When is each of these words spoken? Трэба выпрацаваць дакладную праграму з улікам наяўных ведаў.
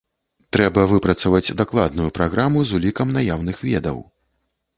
Трэба 0.55 0.85
выпрацаваць 0.93 1.53
дакладную 1.59 2.09
праграму 2.17 2.59
з 2.71 2.77
улікам 2.79 3.13
наяўных 3.19 3.61
ведаў. 3.71 4.03